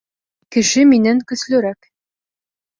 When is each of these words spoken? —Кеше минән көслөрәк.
—Кеше 0.55 0.85
минән 0.93 1.23
көслөрәк. 1.33 1.93